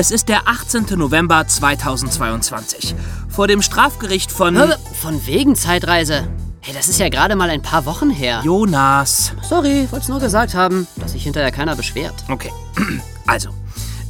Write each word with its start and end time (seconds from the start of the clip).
Es 0.00 0.12
ist 0.12 0.28
der 0.28 0.46
18. 0.46 0.96
November 0.96 1.44
2022. 1.44 2.94
Vor 3.28 3.48
dem 3.48 3.62
Strafgericht 3.62 4.30
von. 4.30 4.56
Von 5.02 5.26
wegen 5.26 5.56
Zeitreise. 5.56 6.28
Hey, 6.60 6.72
das 6.72 6.86
ist 6.86 7.00
ja 7.00 7.08
gerade 7.08 7.34
mal 7.34 7.50
ein 7.50 7.62
paar 7.62 7.84
Wochen 7.84 8.08
her. 8.08 8.40
Jonas. 8.44 9.32
Sorry, 9.42 9.88
wollt's 9.90 10.06
nur 10.06 10.20
gesagt 10.20 10.54
haben, 10.54 10.86
dass 10.98 11.14
sich 11.14 11.24
hinterher 11.24 11.50
keiner 11.50 11.74
beschwert. 11.74 12.14
Okay. 12.28 12.52
Also. 13.26 13.50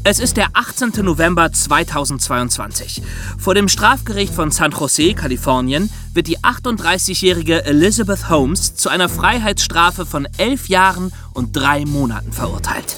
Es 0.04 0.18
ist 0.18 0.36
der 0.36 0.48
18. 0.52 0.92
November 1.02 1.50
2022. 1.50 3.00
Vor 3.38 3.54
dem 3.54 3.68
Strafgericht 3.68 4.34
von 4.34 4.50
San 4.50 4.72
Jose, 4.72 5.14
Kalifornien, 5.14 5.90
wird 6.12 6.26
die 6.26 6.38
38-jährige 6.40 7.64
Elizabeth 7.64 8.28
Holmes 8.28 8.74
zu 8.74 8.90
einer 8.90 9.08
Freiheitsstrafe 9.08 10.04
von 10.04 10.28
elf 10.36 10.68
Jahren 10.68 11.14
und 11.32 11.56
drei 11.56 11.86
Monaten 11.86 12.30
verurteilt. 12.30 12.94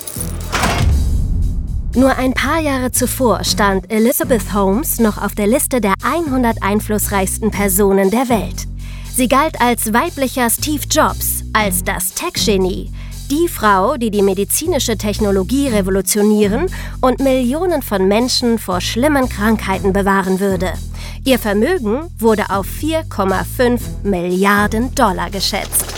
Nur 1.95 2.17
ein 2.17 2.35
paar 2.35 2.61
Jahre 2.61 2.93
zuvor 2.93 3.43
stand 3.43 3.91
Elizabeth 3.91 4.55
Holmes 4.55 5.01
noch 5.01 5.19
auf 5.21 5.35
der 5.35 5.49
Liste 5.49 5.81
der 5.81 5.95
100 6.05 6.63
einflussreichsten 6.63 7.51
Personen 7.51 8.11
der 8.11 8.29
Welt. 8.29 8.69
Sie 9.13 9.27
galt 9.27 9.61
als 9.61 9.93
weiblicher 9.93 10.49
Steve 10.51 10.85
Jobs, 10.89 11.43
als 11.53 11.83
das 11.83 12.15
Tech-Genie, 12.15 12.93
die 13.29 13.49
Frau, 13.49 13.97
die 13.97 14.13
die 14.13 14.23
medizinische 14.23 14.97
Technologie 14.97 15.67
revolutionieren 15.67 16.67
und 17.01 17.19
Millionen 17.19 17.83
von 17.83 18.07
Menschen 18.07 18.61
vor 18.61 18.81
schlimmen 18.81 19.29
Krankheiten 19.29 19.93
bewahren 19.93 20.39
würde. 20.39 20.73
Ihr 21.25 21.41
Vermögen 21.41 22.09
wurde 22.19 22.51
auf 22.51 22.67
4,5 22.67 23.81
Milliarden 24.05 24.95
Dollar 24.95 25.29
geschätzt. 25.29 25.90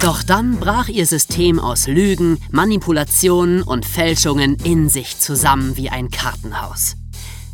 Doch 0.00 0.22
dann 0.22 0.58
brach 0.60 0.88
ihr 0.88 1.06
System 1.06 1.58
aus 1.58 1.86
Lügen, 1.86 2.38
Manipulationen 2.50 3.62
und 3.62 3.86
Fälschungen 3.86 4.56
in 4.62 4.90
sich 4.90 5.18
zusammen 5.18 5.76
wie 5.76 5.88
ein 5.88 6.10
Kartenhaus. 6.10 6.96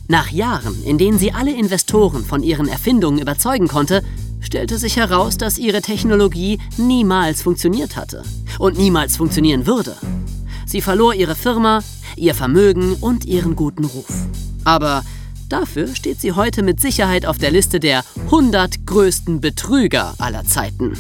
Nach 0.09 0.29
Jahren, 0.29 0.83
in 0.84 0.99
denen 0.99 1.19
sie 1.19 1.33
alle 1.33 1.57
Investoren 1.57 2.25
von 2.25 2.43
ihren 2.43 2.67
Erfindungen 2.67 3.21
überzeugen 3.21 3.69
konnte, 3.69 4.03
stellte 4.41 4.77
sich 4.77 4.97
heraus, 4.97 5.39
dass 5.39 5.57
ihre 5.57 5.83
Technologie 5.83 6.59
niemals 6.77 7.43
funktioniert 7.43 7.97
hatte 7.97 8.25
und 8.59 8.77
niemals 8.77 9.17
funktionieren 9.17 9.67
würde. 9.67 9.97
Sie 10.67 10.81
verlor 10.81 11.15
ihre 11.15 11.37
Firma, 11.37 11.81
ihr 12.17 12.34
Vermögen 12.34 12.95
und 13.01 13.25
ihren 13.25 13.55
guten 13.55 13.84
Ruf. 13.84 14.12
Aber 14.65 15.05
dafür 15.49 15.95
steht 15.95 16.21
sie 16.21 16.33
heute 16.33 16.62
mit 16.62 16.81
Sicherheit 16.81 17.25
auf 17.25 17.39
der 17.39 17.53
Liste 17.53 17.79
der 17.79 18.05
100 18.27 18.84
größten 18.84 19.41
Betrüger 19.41 20.15
aller 20.19 20.45
Zeiten. 20.45 20.93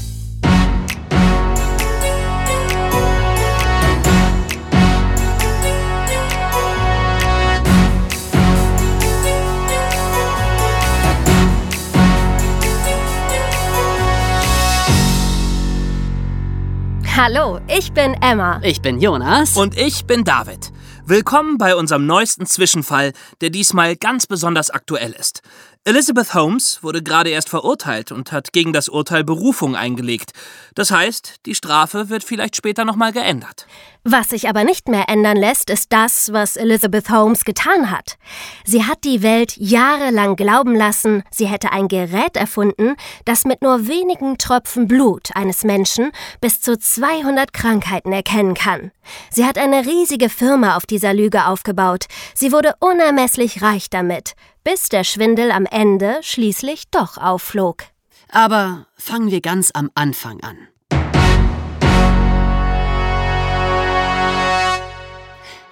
Hallo, 17.14 17.60
ich 17.68 17.92
bin 17.92 18.14
Emma. 18.22 18.58
Ich 18.62 18.80
bin 18.80 18.98
Jonas. 18.98 19.54
Und 19.54 19.76
ich 19.76 20.06
bin 20.06 20.24
David. 20.24 20.72
Willkommen 21.04 21.58
bei 21.58 21.76
unserem 21.76 22.06
neuesten 22.06 22.46
Zwischenfall, 22.46 23.12
der 23.42 23.50
diesmal 23.50 23.96
ganz 23.96 24.26
besonders 24.26 24.70
aktuell 24.70 25.12
ist. 25.12 25.42
Elizabeth 25.84 26.32
Holmes 26.34 26.78
wurde 26.82 27.02
gerade 27.02 27.30
erst 27.30 27.48
verurteilt 27.48 28.12
und 28.12 28.30
hat 28.30 28.52
gegen 28.52 28.72
das 28.72 28.88
Urteil 28.88 29.24
Berufung 29.24 29.74
eingelegt. 29.74 30.30
Das 30.76 30.92
heißt, 30.92 31.40
die 31.44 31.56
Strafe 31.56 32.08
wird 32.08 32.22
vielleicht 32.22 32.54
später 32.54 32.84
nochmal 32.84 33.10
geändert. 33.10 33.66
Was 34.04 34.28
sich 34.28 34.48
aber 34.48 34.62
nicht 34.62 34.86
mehr 34.86 35.08
ändern 35.08 35.36
lässt, 35.36 35.70
ist 35.70 35.92
das, 35.92 36.32
was 36.32 36.56
Elizabeth 36.56 37.10
Holmes 37.10 37.44
getan 37.44 37.90
hat. 37.90 38.16
Sie 38.64 38.84
hat 38.84 39.02
die 39.02 39.24
Welt 39.24 39.56
jahrelang 39.56 40.36
glauben 40.36 40.76
lassen, 40.76 41.24
sie 41.32 41.46
hätte 41.46 41.72
ein 41.72 41.88
Gerät 41.88 42.36
erfunden, 42.36 42.94
das 43.24 43.44
mit 43.44 43.60
nur 43.60 43.88
wenigen 43.88 44.38
Tropfen 44.38 44.86
Blut 44.86 45.30
eines 45.34 45.64
Menschen 45.64 46.12
bis 46.40 46.60
zu 46.60 46.78
200 46.78 47.52
Krankheiten 47.52 48.12
erkennen 48.12 48.54
kann. 48.54 48.92
Sie 49.30 49.44
hat 49.44 49.58
eine 49.58 49.84
riesige 49.84 50.28
Firma 50.28 50.76
auf 50.76 50.86
dieser 50.86 51.12
Lüge 51.12 51.46
aufgebaut. 51.46 52.06
Sie 52.34 52.52
wurde 52.52 52.74
unermesslich 52.78 53.62
reich 53.62 53.90
damit 53.90 54.34
bis 54.64 54.88
der 54.88 55.04
Schwindel 55.04 55.50
am 55.50 55.66
Ende 55.66 56.18
schließlich 56.22 56.90
doch 56.90 57.18
aufflog. 57.18 57.84
Aber 58.28 58.86
fangen 58.96 59.30
wir 59.30 59.40
ganz 59.40 59.70
am 59.72 59.90
Anfang 59.94 60.40
an. 60.42 60.68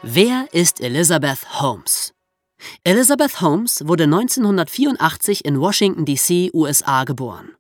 Wer 0.03 0.49
ist 0.53 0.81
Elizabeth 0.81 1.61
Holmes? 1.61 2.15
Elizabeth 2.85 3.41
Holmes 3.41 3.87
wurde 3.87 4.05
1984 4.05 5.45
in 5.45 5.61
Washington, 5.61 6.05
D.C., 6.05 6.51
USA 6.53 7.05
geboren. 7.05 7.51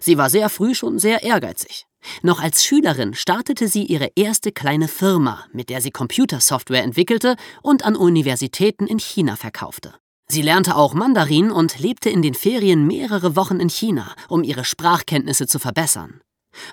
Sie 0.00 0.18
war 0.18 0.30
sehr 0.30 0.48
früh 0.48 0.74
schon 0.74 0.98
sehr 0.98 1.22
ehrgeizig. 1.22 1.86
Noch 2.22 2.40
als 2.40 2.64
Schülerin 2.64 3.14
startete 3.14 3.68
sie 3.68 3.84
ihre 3.84 4.10
erste 4.14 4.52
kleine 4.52 4.88
Firma, 4.88 5.46
mit 5.52 5.70
der 5.70 5.80
sie 5.80 5.90
Computersoftware 5.90 6.82
entwickelte 6.82 7.36
und 7.62 7.84
an 7.84 7.96
Universitäten 7.96 8.86
in 8.86 8.98
China 8.98 9.36
verkaufte. 9.36 9.94
Sie 10.26 10.42
lernte 10.42 10.76
auch 10.76 10.94
Mandarin 10.94 11.50
und 11.50 11.78
lebte 11.78 12.10
in 12.10 12.22
den 12.22 12.34
Ferien 12.34 12.86
mehrere 12.86 13.36
Wochen 13.36 13.60
in 13.60 13.68
China, 13.68 14.14
um 14.28 14.42
ihre 14.42 14.64
Sprachkenntnisse 14.64 15.46
zu 15.46 15.58
verbessern. 15.58 16.20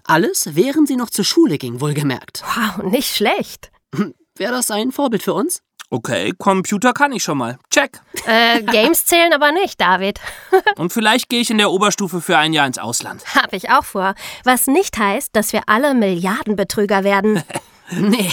Alles, 0.04 0.56
während 0.56 0.88
sie 0.88 0.96
noch 0.96 1.10
zur 1.10 1.26
Schule 1.26 1.58
ging, 1.58 1.82
wohlgemerkt. 1.82 2.44
Wow, 2.44 2.84
nicht 2.92 3.16
schlecht. 3.16 3.72
Wäre 4.38 4.54
das 4.54 4.72
ein 4.72 4.92
Vorbild 4.92 5.24
für 5.24 5.34
uns? 5.34 5.62
Okay, 5.94 6.34
Computer 6.38 6.94
kann 6.94 7.12
ich 7.12 7.22
schon 7.22 7.38
mal. 7.38 7.60
Check. 7.70 8.00
Äh, 8.26 8.64
Games 8.64 9.06
zählen 9.06 9.34
aber 9.34 9.52
nicht, 9.52 9.82
David. 9.82 10.22
Und 10.78 10.94
vielleicht 10.94 11.28
gehe 11.28 11.42
ich 11.42 11.50
in 11.50 11.58
der 11.58 11.70
Oberstufe 11.70 12.22
für 12.22 12.38
ein 12.38 12.54
Jahr 12.54 12.66
ins 12.66 12.78
Ausland. 12.78 13.24
Hab 13.36 13.52
ich 13.52 13.70
auch 13.70 13.84
vor. 13.84 14.16
Was 14.46 14.68
nicht 14.68 14.98
heißt, 14.98 15.36
dass 15.36 15.52
wir 15.52 15.64
alle 15.68 15.94
Milliardenbetrüger 15.94 17.04
werden. 17.04 17.44
nee. 17.92 18.32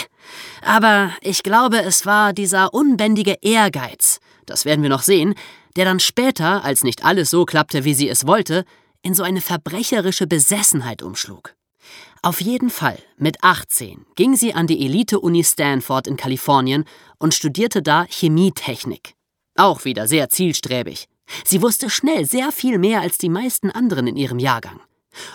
Aber 0.64 1.10
ich 1.20 1.42
glaube, 1.42 1.82
es 1.82 2.06
war 2.06 2.32
dieser 2.32 2.74
unbändige 2.74 3.38
Ehrgeiz, 3.42 4.20
das 4.50 4.64
werden 4.64 4.82
wir 4.82 4.90
noch 4.90 5.02
sehen, 5.02 5.34
der 5.76 5.84
dann 5.84 6.00
später, 6.00 6.64
als 6.64 6.82
nicht 6.84 7.04
alles 7.04 7.30
so 7.30 7.44
klappte, 7.44 7.84
wie 7.84 7.94
sie 7.94 8.08
es 8.08 8.26
wollte, 8.26 8.64
in 9.02 9.14
so 9.14 9.22
eine 9.22 9.40
verbrecherische 9.40 10.26
Besessenheit 10.26 11.02
umschlug. 11.02 11.54
Auf 12.22 12.40
jeden 12.40 12.70
Fall, 12.70 12.98
mit 13.16 13.42
18 13.42 14.04
ging 14.16 14.36
sie 14.36 14.52
an 14.52 14.66
die 14.66 14.84
Elite-Uni 14.84 15.44
Stanford 15.44 16.08
in 16.08 16.16
Kalifornien 16.16 16.84
und 17.18 17.32
studierte 17.32 17.80
da 17.80 18.06
Chemietechnik. 18.08 19.14
Auch 19.54 19.84
wieder 19.84 20.08
sehr 20.08 20.28
zielstrebig. 20.28 21.08
Sie 21.44 21.62
wusste 21.62 21.90
schnell 21.90 22.24
sehr 22.24 22.50
viel 22.52 22.78
mehr 22.78 23.00
als 23.00 23.18
die 23.18 23.28
meisten 23.28 23.70
anderen 23.70 24.06
in 24.06 24.16
ihrem 24.16 24.38
Jahrgang. 24.38 24.80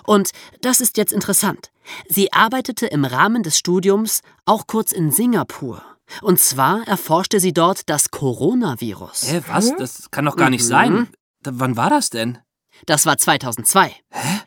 Und 0.06 0.32
das 0.62 0.82
ist 0.82 0.98
jetzt 0.98 1.14
interessant. 1.14 1.72
Sie 2.08 2.32
arbeitete 2.34 2.88
im 2.88 3.06
Rahmen 3.06 3.44
des 3.44 3.58
Studiums 3.58 4.22
auch 4.46 4.68
kurz 4.68 4.92
in 4.92 5.12
Singapur 5.12 5.84
und 6.22 6.40
zwar 6.40 6.88
erforschte 6.88 7.40
sie 7.40 7.54
dort 7.54 7.90
das 7.90 8.12
Coronavirus. 8.12 9.32
Hä, 9.32 9.42
was? 9.48 9.72
Hm? 9.72 9.78
Das 9.78 10.12
kann 10.12 10.26
doch 10.26 10.36
gar 10.36 10.50
nicht 10.50 10.64
mhm. 10.64 10.68
sein. 10.68 11.08
Da, 11.42 11.52
wann 11.56 11.78
war 11.78 11.90
das 11.90 12.10
denn? 12.10 12.38
Das 12.86 13.06
war 13.06 13.18
2002. 13.18 13.96
Hä? 14.10 14.40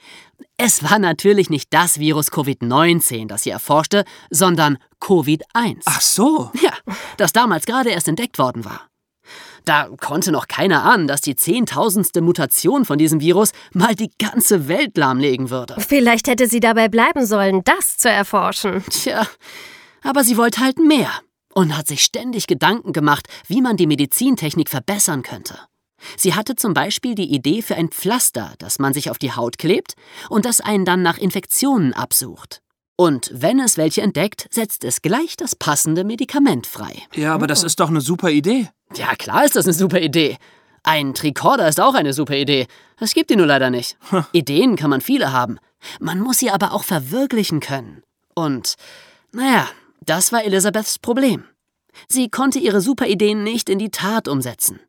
Es 0.59 0.83
war 0.83 0.99
natürlich 0.99 1.51
nicht 1.51 1.73
das 1.73 1.99
Virus 1.99 2.33
Covid-19, 2.33 3.27
das 3.27 3.43
sie 3.43 3.51
erforschte, 3.51 4.05
sondern 4.31 4.79
Covid-1. 5.01 5.83
Ach 5.85 6.01
so. 6.01 6.51
Ja, 6.63 6.73
das 7.19 7.33
damals 7.33 7.67
gerade 7.67 7.91
erst 7.91 8.09
entdeckt 8.09 8.39
worden 8.39 8.65
war. 8.65 8.89
Da 9.65 9.89
konnte 10.01 10.31
noch 10.31 10.47
keiner 10.47 10.85
ahnen, 10.85 11.09
dass 11.09 11.21
die 11.21 11.35
zehntausendste 11.35 12.21
Mutation 12.21 12.85
von 12.85 12.99
diesem 12.99 13.21
Virus 13.21 13.51
mal 13.73 13.95
die 13.95 14.11
ganze 14.19 14.69
Welt 14.69 14.97
lahmlegen 14.97 15.51
würde. 15.51 15.75
Vielleicht 15.79 16.29
hätte 16.29 16.47
sie 16.47 16.61
dabei 16.61 16.89
bleiben 16.89 17.27
sollen, 17.27 17.63
das 17.65 17.99
zu 17.99 18.09
erforschen. 18.09 18.85
Tja, 18.91 19.27
aber 20.03 20.23
sie 20.23 20.37
wollte 20.37 20.61
halt 20.61 20.79
mehr 20.79 21.11
und 21.57 21.75
hat 21.75 21.89
sich 21.89 22.03
ständig 22.03 22.47
Gedanken 22.47 22.93
gemacht, 22.93 23.29
wie 23.49 23.63
man 23.63 23.79
die 23.79 23.87
Medizintechnik 23.87 24.69
verbessern 24.69 25.23
könnte. 25.23 25.59
Sie 26.19 26.35
hatte 26.35 26.55
zum 26.55 26.75
Beispiel 26.75 27.15
die 27.15 27.35
Idee 27.35 27.63
für 27.63 27.77
ein 27.77 27.89
Pflaster, 27.89 28.53
das 28.59 28.79
man 28.79 28.93
sich 28.93 29.11
auf 29.11 29.19
die 29.19 29.33
Haut 29.33 29.57
klebt 29.57 29.95
und 30.29 30.45
das 30.45 30.61
einen 30.61 30.85
dann 30.85 31.01
nach 31.01 31.17
Infektionen 31.17 31.95
absucht. 31.95 32.61
Und 32.97 33.31
wenn 33.33 33.59
es 33.59 33.79
welche 33.79 34.03
entdeckt, 34.03 34.49
setzt 34.51 34.85
es 34.85 35.01
gleich 35.01 35.35
das 35.39 35.57
passende 35.57 36.05
Medikament 36.05 36.67
frei. 36.67 37.03
Ja, 37.15 37.35
aber 37.35 37.47
das 37.47 37.63
ist 37.63 37.81
doch 37.81 37.89
eine 37.89 38.03
super 38.03 38.29
Idee. 38.29 38.69
Ja, 38.95 39.15
klar 39.15 39.47
ist 39.47 39.57
das 39.57 39.65
eine 39.65 39.75
super 39.75 40.01
Idee. 40.01 40.37
Ein 40.83 41.15
Tricorder 41.15 41.69
ist 41.69 41.81
auch 41.81 41.95
eine 41.95 42.13
super 42.13 42.37
Idee. 42.37 42.67
Es 43.01 43.15
gibt 43.15 43.31
die 43.31 43.37
nur 43.37 43.47
leider 43.47 43.71
nicht. 43.71 43.97
Ideen 44.33 44.77
kann 44.77 44.91
man 44.91 45.01
viele 45.01 45.33
haben. 45.33 45.59
Man 46.01 46.21
muss 46.21 46.37
sie 46.39 46.51
aber 46.51 46.73
auch 46.73 46.85
verwirklichen 46.85 47.61
können. 47.61 48.03
Und, 48.35 48.75
naja, 49.33 49.69
das 50.07 50.33
war 50.33 50.45
Elisabeths 50.45 50.99
Problem. 50.99 51.45
Sie 52.09 52.29
konnte 52.29 52.59
ihre 52.59 52.81
Superideen 52.81 53.43
nicht 53.43 53.69
in 53.69 53.79
die 53.79 53.91
Tat 53.91 54.29
umsetzen. 54.29 54.81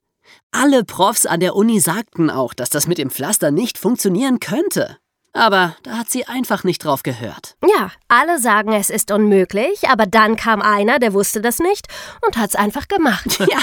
Alle 0.52 0.84
Profs 0.84 1.26
an 1.26 1.40
der 1.40 1.56
Uni 1.56 1.80
sagten 1.80 2.30
auch, 2.30 2.54
dass 2.54 2.70
das 2.70 2.88
mit 2.88 2.98
dem 2.98 3.10
Pflaster 3.10 3.52
nicht 3.52 3.78
funktionieren 3.78 4.40
könnte. 4.40 4.98
Aber 5.34 5.76
da 5.84 5.98
hat 5.98 6.10
sie 6.10 6.26
einfach 6.26 6.64
nicht 6.64 6.84
drauf 6.84 7.04
gehört. 7.04 7.56
Ja, 7.62 7.92
alle 8.08 8.40
sagen, 8.40 8.74
es 8.74 8.90
ist 8.90 9.12
unmöglich, 9.12 9.88
aber 9.88 10.06
dann 10.06 10.36
kam 10.36 10.62
einer, 10.62 11.00
der 11.00 11.14
wusste 11.14 11.42
das 11.42 11.60
nicht 11.60 11.88
und 12.26 12.38
hat's 12.38 12.56
einfach 12.56 12.88
gemacht. 12.88 13.40
Ja, 13.50 13.60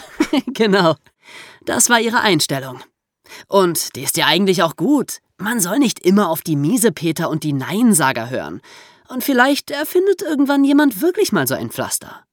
genau. 0.47 0.95
Das 1.65 1.91
war 1.91 2.01
ihre 2.01 2.21
Einstellung. 2.21 2.81
Und 3.49 3.97
die 3.97 4.03
ist 4.03 4.17
ja 4.17 4.27
eigentlich 4.27 4.62
auch 4.62 4.77
gut. 4.77 5.19
Man 5.37 5.61
soll 5.61 5.79
nicht 5.79 5.99
immer 6.01 6.29
auf 6.29 6.43
die 6.43 6.56
Miesepeter 6.56 7.29
und 7.29 7.43
die 7.43 7.53
Neinsager 7.53 8.31
hören. 8.31 8.61
Und 9.09 9.23
vielleicht 9.23 9.71
erfindet 9.71 10.23
irgendwann 10.23 10.65
jemand 10.65 11.03
wirklich 11.03 11.33
mal 11.33 11.47
so 11.47 11.55
ein 11.55 11.71
Pflaster. 11.71 12.25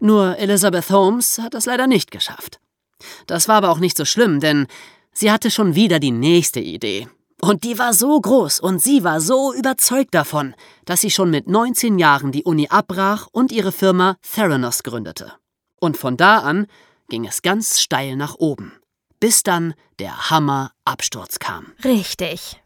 Nur 0.00 0.38
Elizabeth 0.38 0.90
Holmes 0.90 1.38
hat 1.38 1.54
das 1.54 1.66
leider 1.66 1.86
nicht 1.86 2.10
geschafft. 2.10 2.60
Das 3.26 3.48
war 3.48 3.56
aber 3.56 3.70
auch 3.70 3.78
nicht 3.78 3.96
so 3.96 4.04
schlimm, 4.04 4.40
denn 4.40 4.66
sie 5.12 5.30
hatte 5.30 5.50
schon 5.50 5.74
wieder 5.74 5.98
die 5.98 6.12
nächste 6.12 6.60
Idee. 6.60 7.08
Und 7.40 7.64
die 7.64 7.78
war 7.78 7.92
so 7.92 8.18
groß 8.18 8.60
und 8.60 8.80
sie 8.80 9.04
war 9.04 9.20
so 9.20 9.52
überzeugt 9.52 10.14
davon, 10.14 10.54
dass 10.86 11.02
sie 11.02 11.10
schon 11.10 11.30
mit 11.30 11.46
19 11.48 11.98
Jahren 11.98 12.32
die 12.32 12.44
Uni 12.44 12.68
abbrach 12.68 13.26
und 13.32 13.52
ihre 13.52 13.72
Firma 13.72 14.16
Theranos 14.22 14.82
gründete. 14.82 15.32
Und 15.78 15.98
von 15.98 16.16
da 16.16 16.38
an 16.38 16.66
ging 17.08 17.26
es 17.26 17.42
ganz 17.42 17.80
steil 17.80 18.16
nach 18.16 18.36
oben, 18.36 18.72
bis 19.20 19.42
dann 19.42 19.74
der 19.98 20.30
Hammerabsturz 20.30 21.38
kam. 21.38 21.72
Richtig. 21.84 22.63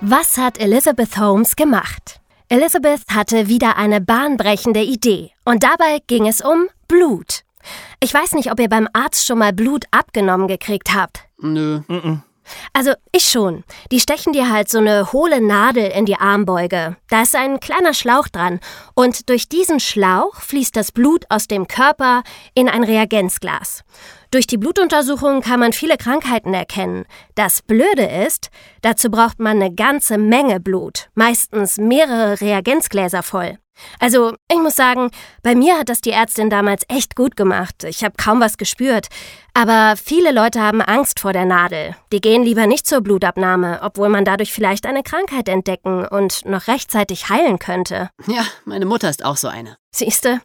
Was 0.00 0.38
hat 0.38 0.60
Elizabeth 0.60 1.18
Holmes 1.18 1.56
gemacht? 1.56 2.20
Elizabeth 2.48 3.02
hatte 3.12 3.48
wieder 3.48 3.76
eine 3.76 4.00
bahnbrechende 4.00 4.80
Idee 4.80 5.32
und 5.44 5.64
dabei 5.64 5.98
ging 6.06 6.28
es 6.28 6.40
um 6.40 6.68
Blut. 6.86 7.42
Ich 7.98 8.14
weiß 8.14 8.32
nicht, 8.34 8.52
ob 8.52 8.60
ihr 8.60 8.68
beim 8.68 8.88
Arzt 8.92 9.26
schon 9.26 9.38
mal 9.38 9.52
Blut 9.52 9.86
abgenommen 9.90 10.46
gekriegt 10.46 10.94
habt. 10.94 11.24
Nö. 11.38 11.80
Also 12.72 12.92
ich 13.10 13.24
schon. 13.24 13.64
Die 13.90 13.98
stechen 13.98 14.32
dir 14.32 14.50
halt 14.50 14.70
so 14.70 14.78
eine 14.78 15.12
hohle 15.12 15.40
Nadel 15.40 15.90
in 15.90 16.06
die 16.06 16.16
Armbeuge. 16.16 16.96
Da 17.10 17.22
ist 17.22 17.34
ein 17.34 17.58
kleiner 17.58 17.92
Schlauch 17.92 18.28
dran. 18.28 18.60
Und 18.94 19.28
durch 19.28 19.48
diesen 19.48 19.80
Schlauch 19.80 20.36
fließt 20.36 20.76
das 20.76 20.92
Blut 20.92 21.24
aus 21.28 21.48
dem 21.48 21.66
Körper 21.66 22.22
in 22.54 22.68
ein 22.68 22.84
Reagenzglas. 22.84 23.82
Durch 24.30 24.46
die 24.46 24.58
Blutuntersuchung 24.58 25.40
kann 25.40 25.58
man 25.58 25.72
viele 25.72 25.96
Krankheiten 25.96 26.52
erkennen. 26.52 27.06
Das 27.34 27.62
Blöde 27.62 28.04
ist, 28.04 28.50
dazu 28.82 29.10
braucht 29.10 29.40
man 29.40 29.62
eine 29.62 29.74
ganze 29.74 30.18
Menge 30.18 30.60
Blut, 30.60 31.08
meistens 31.14 31.78
mehrere 31.78 32.38
Reagenzgläser 32.40 33.22
voll. 33.22 33.58
Also, 34.00 34.34
ich 34.50 34.58
muss 34.58 34.76
sagen, 34.76 35.10
bei 35.42 35.54
mir 35.54 35.78
hat 35.78 35.88
das 35.88 36.00
die 36.00 36.10
Ärztin 36.10 36.50
damals 36.50 36.82
echt 36.88 37.14
gut 37.16 37.36
gemacht. 37.36 37.84
Ich 37.84 38.04
habe 38.04 38.16
kaum 38.16 38.40
was 38.40 38.58
gespürt. 38.58 39.06
Aber 39.54 39.94
viele 39.96 40.32
Leute 40.32 40.60
haben 40.60 40.82
Angst 40.82 41.20
vor 41.20 41.32
der 41.32 41.44
Nadel. 41.44 41.94
Die 42.12 42.20
gehen 42.20 42.42
lieber 42.42 42.66
nicht 42.66 42.86
zur 42.86 43.00
Blutabnahme, 43.00 43.80
obwohl 43.82 44.08
man 44.08 44.24
dadurch 44.24 44.52
vielleicht 44.52 44.84
eine 44.84 45.02
Krankheit 45.02 45.48
entdecken 45.48 46.06
und 46.06 46.44
noch 46.44 46.66
rechtzeitig 46.66 47.28
heilen 47.28 47.58
könnte. 47.58 48.10
Ja, 48.26 48.44
meine 48.64 48.84
Mutter 48.84 49.08
ist 49.08 49.24
auch 49.24 49.36
so 49.36 49.48
eine. 49.48 49.76
Siehste? 49.94 50.40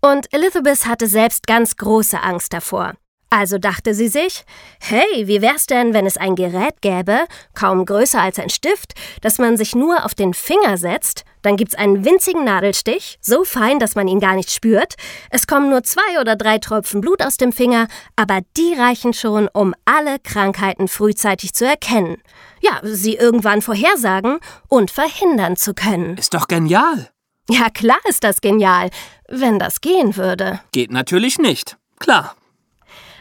Und 0.00 0.32
Elizabeth 0.32 0.86
hatte 0.86 1.06
selbst 1.06 1.46
ganz 1.46 1.76
große 1.76 2.22
Angst 2.22 2.52
davor. 2.52 2.94
Also 3.28 3.58
dachte 3.58 3.92
sie 3.92 4.08
sich, 4.08 4.44
hey, 4.80 5.26
wie 5.26 5.42
wär's 5.42 5.66
denn, 5.66 5.94
wenn 5.94 6.06
es 6.06 6.16
ein 6.16 6.36
Gerät 6.36 6.80
gäbe, 6.80 7.26
kaum 7.54 7.84
größer 7.84 8.20
als 8.20 8.38
ein 8.38 8.50
Stift, 8.50 8.94
das 9.20 9.38
man 9.38 9.56
sich 9.56 9.74
nur 9.74 10.04
auf 10.04 10.14
den 10.14 10.32
Finger 10.32 10.76
setzt, 10.76 11.24
dann 11.42 11.56
gibt's 11.56 11.74
einen 11.74 12.04
winzigen 12.04 12.44
Nadelstich, 12.44 13.18
so 13.20 13.44
fein, 13.44 13.78
dass 13.78 13.94
man 13.96 14.06
ihn 14.06 14.20
gar 14.20 14.34
nicht 14.34 14.50
spürt, 14.50 14.94
es 15.30 15.46
kommen 15.46 15.70
nur 15.70 15.82
zwei 15.82 16.20
oder 16.20 16.36
drei 16.36 16.58
Tropfen 16.58 17.00
Blut 17.00 17.20
aus 17.22 17.36
dem 17.36 17.52
Finger, 17.52 17.88
aber 18.14 18.40
die 18.56 18.74
reichen 18.74 19.12
schon, 19.12 19.48
um 19.52 19.74
alle 19.84 20.18
Krankheiten 20.20 20.86
frühzeitig 20.86 21.52
zu 21.52 21.66
erkennen. 21.66 22.22
Ja, 22.60 22.80
sie 22.82 23.14
irgendwann 23.14 23.60
vorhersagen 23.60 24.38
und 24.68 24.90
verhindern 24.90 25.56
zu 25.56 25.74
können. 25.74 26.16
Ist 26.16 26.34
doch 26.34 26.48
genial. 26.48 27.10
Ja, 27.48 27.70
klar 27.70 27.98
ist 28.08 28.24
das 28.24 28.40
genial, 28.40 28.90
wenn 29.28 29.58
das 29.58 29.80
gehen 29.80 30.16
würde. 30.16 30.60
Geht 30.72 30.90
natürlich 30.90 31.38
nicht. 31.38 31.76
Klar. 31.98 32.34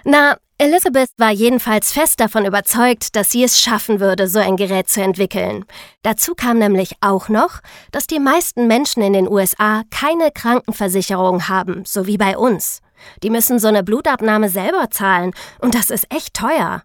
Na, 0.07 0.37
Elizabeth 0.59 1.09
war 1.17 1.31
jedenfalls 1.31 1.91
fest 1.91 2.19
davon 2.19 2.45
überzeugt, 2.45 3.15
dass 3.15 3.31
sie 3.31 3.43
es 3.43 3.59
schaffen 3.59 3.99
würde, 3.99 4.27
so 4.27 4.37
ein 4.37 4.55
Gerät 4.55 4.87
zu 4.87 5.01
entwickeln. 5.01 5.65
Dazu 6.03 6.35
kam 6.35 6.59
nämlich 6.59 6.93
auch 7.01 7.27
noch, 7.27 7.59
dass 7.91 8.05
die 8.05 8.19
meisten 8.19 8.67
Menschen 8.67 9.01
in 9.01 9.13
den 9.13 9.27
USA 9.27 9.81
keine 9.89 10.29
Krankenversicherung 10.31 11.49
haben, 11.49 11.85
so 11.85 12.05
wie 12.05 12.17
bei 12.17 12.37
uns. 12.37 12.83
Die 13.23 13.31
müssen 13.31 13.57
so 13.57 13.67
eine 13.67 13.83
Blutabnahme 13.83 14.49
selber 14.49 14.91
zahlen, 14.91 15.31
und 15.59 15.73
das 15.73 15.89
ist 15.89 16.05
echt 16.13 16.35
teuer. 16.35 16.83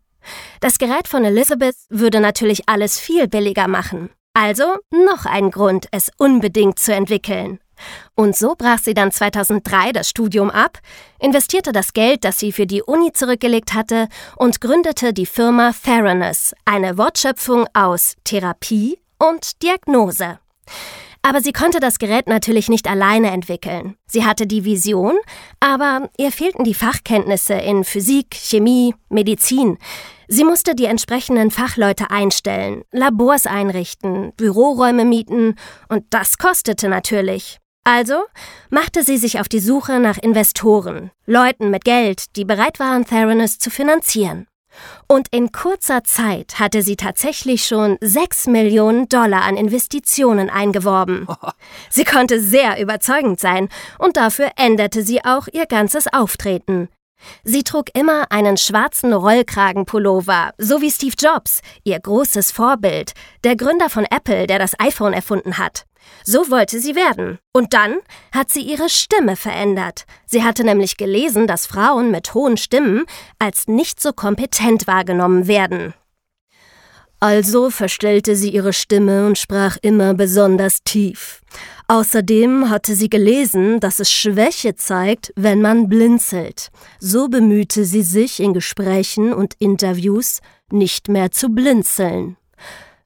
Das 0.61 0.79
Gerät 0.79 1.07
von 1.07 1.23
Elizabeth 1.23 1.77
würde 1.91 2.21
natürlich 2.21 2.71
alles 2.71 2.99
viel 2.99 3.29
billiger 3.29 3.69
machen. 3.69 4.09
Also 4.33 4.79
noch 4.91 5.27
ein 5.27 5.51
Grund, 5.51 5.89
es 5.91 6.11
unbedingt 6.17 6.79
zu 6.79 6.95
entwickeln. 6.95 7.61
Und 8.15 8.37
so 8.37 8.55
brach 8.57 8.79
sie 8.79 8.95
dann 8.95 9.13
2003 9.13 9.93
das 9.93 10.09
Studium 10.09 10.51
ab, 10.51 10.79
investierte 11.19 11.73
das 11.73 11.93
Geld, 11.93 12.25
das 12.25 12.39
sie 12.39 12.53
für 12.53 12.67
die 12.67 12.83
Uni 12.83 13.13
zurückgelegt 13.13 13.75
hatte, 13.75 14.09
und 14.37 14.61
gründete 14.61 15.13
die 15.13 15.27
Firma 15.27 15.73
Theranos, 15.73 16.53
eine 16.65 16.99
Wortschöpfung 16.99 17.67
aus 17.75 18.15
Therapie 18.25 18.99
und 19.19 19.63
Diagnose. 19.63 20.39
Aber 21.23 21.43
sie 21.43 21.53
konnte 21.53 21.81
das 21.81 21.99
Gerät 21.99 22.29
natürlich 22.29 22.69
nicht 22.69 22.89
alleine 22.89 23.31
entwickeln. 23.31 23.97
Sie 24.07 24.25
hatte 24.25 24.47
die 24.47 24.65
Vision, 24.65 25.19
aber 25.61 26.09
ihr 26.17 26.33
fehlten 26.33 26.65
die 26.65 26.75
Fachkenntnisse 26.75 27.55
in 27.55 27.85
Physik, 27.85 28.35
Chemie, 28.35 28.95
Medizin. 29.11 29.77
Sie 30.29 30.45
musste 30.45 30.75
die 30.75 30.87
entsprechenden 30.87 31.51
Fachleute 31.51 32.11
einstellen, 32.11 32.85
Labors 32.91 33.47
einrichten, 33.47 34.33
Büroräume 34.37 35.05
mieten 35.05 35.57
und 35.89 36.05
das 36.11 36.39
kostete 36.39 36.89
natürlich. 36.89 37.59
Also 37.93 38.23
machte 38.69 39.03
sie 39.03 39.17
sich 39.17 39.41
auf 39.41 39.49
die 39.49 39.59
Suche 39.59 39.99
nach 39.99 40.17
Investoren, 40.17 41.11
Leuten 41.27 41.71
mit 41.71 41.85
Geld, 41.85 42.37
die 42.37 42.45
bereit 42.45 42.79
waren, 42.79 43.05
Theranos 43.05 43.59
zu 43.59 43.69
finanzieren. 43.69 44.47
Und 45.09 45.27
in 45.33 45.51
kurzer 45.51 46.05
Zeit 46.05 46.61
hatte 46.61 46.83
sie 46.83 46.95
tatsächlich 46.95 47.67
schon 47.67 47.99
6 48.01 48.47
Millionen 48.47 49.09
Dollar 49.09 49.43
an 49.43 49.57
Investitionen 49.57 50.51
eingeworben. 50.51 51.27
Sie 51.91 52.05
konnte 52.05 52.41
sehr 52.41 52.81
überzeugend 52.81 53.41
sein 53.41 53.69
und 53.99 54.17
dafür 54.17 54.53
änderte 54.55 55.03
sie 55.03 55.25
auch 55.25 55.49
ihr 55.53 55.67
ganzes 55.67 56.07
Auftreten. 56.07 56.91
Sie 57.43 57.65
trug 57.65 57.87
immer 57.95 58.31
einen 58.31 58.57
schwarzen 58.57 59.13
Rollkragenpullover, 59.13 60.53
so 60.59 60.81
wie 60.81 60.93
Steve 60.93 61.17
Jobs, 61.19 61.61
ihr 61.83 61.99
großes 61.99 62.53
Vorbild, 62.53 63.15
der 63.43 63.57
Gründer 63.57 63.91
von 63.91 64.05
Apple, 64.05 64.47
der 64.47 64.61
das 64.61 64.79
iPhone 64.79 65.13
erfunden 65.13 65.59
hat. 65.59 65.87
So 66.25 66.51
wollte 66.51 66.81
sie 66.81 66.95
werden. 66.95 67.39
Und 67.53 67.73
dann 67.73 67.99
hat 68.33 68.51
sie 68.51 68.61
ihre 68.61 68.89
Stimme 68.89 69.37
verändert. 69.37 70.05
Sie 70.27 70.45
hatte 70.45 70.65
nämlich 70.65 70.97
gelesen, 70.97 71.47
dass 71.47 71.67
Frauen 71.67 72.11
mit 72.11 72.35
hohen 72.35 72.57
Stimmen 72.57 73.05
als 73.39 73.69
nicht 73.69 74.01
so 74.01 74.13
kompetent 74.13 74.87
wahrgenommen 74.87 75.47
werden. 75.47 75.95
Also 77.23 77.69
verstellte 77.69 78.35
sie 78.35 78.49
ihre 78.49 78.73
Stimme 78.73 79.27
und 79.27 79.37
sprach 79.37 79.77
immer 79.83 80.15
besonders 80.15 80.83
tief. 80.85 81.43
Außerdem 81.87 82.71
hatte 82.71 82.95
sie 82.95 83.11
gelesen, 83.11 83.79
dass 83.79 84.01
es 84.01 84.11
Schwäche 84.11 84.75
zeigt, 84.75 85.31
wenn 85.37 85.61
man 85.61 85.89
blinzelt. 85.91 86.71
So 86.99 87.29
bemühte 87.29 87.85
sie 87.85 88.03
sich 88.03 88.41
in 88.41 88.55
Gesprächen 88.55 89.35
und 89.35 89.55
Interviews, 89.59 90.41
nicht 90.71 91.09
mehr 91.09 91.31
zu 91.31 91.51
blinzeln. 91.51 92.37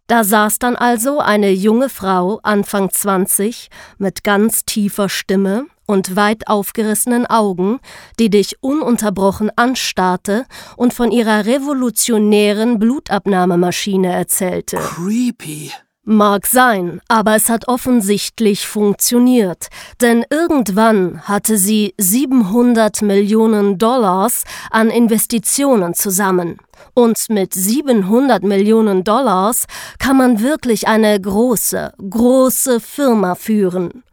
Da 0.07 0.23
saß 0.23 0.59
dann 0.59 0.77
also 0.77 1.19
eine 1.21 1.51
junge 1.51 1.89
Frau, 1.89 2.39
Anfang 2.43 2.91
20, 2.91 3.69
mit 3.97 4.23
ganz 4.23 4.67
tiefer 4.67 5.09
Stimme 5.09 5.67
und 5.87 6.15
weit 6.15 6.47
aufgerissenen 6.47 7.27
Augen, 7.27 7.81
die 8.19 8.29
dich 8.29 8.63
ununterbrochen 8.63 9.51
anstarrte 9.57 10.45
und 10.77 10.93
von 10.93 11.11
ihrer 11.11 11.47
revolutionären 11.47 12.79
Blutabnahmemaschine 12.79 14.13
erzählte. 14.13 14.77
Creepy. 14.77 15.73
Mag 16.07 16.47
sein, 16.47 17.01
aber 17.09 17.35
es 17.35 17.49
hat 17.49 17.67
offensichtlich 17.67 18.67
funktioniert, 18.67 19.69
denn 20.03 20.23
irgendwann 20.29 21.23
hatte 21.27 21.57
sie 21.57 21.95
700 21.97 23.01
Millionen 23.01 23.79
Dollars 23.79 24.45
an 24.71 24.91
Investitionen 24.91 25.95
zusammen. 25.95 26.59
Und 26.93 27.17
mit 27.31 27.55
700 27.55 28.43
Millionen 28.43 29.03
Dollars 29.03 29.65
kann 29.99 30.19
man 30.19 30.43
wirklich 30.43 30.89
eine 30.89 31.19
große, 31.19 31.95
große 32.11 32.81
Firma 32.81 33.35
führen. 33.35 34.05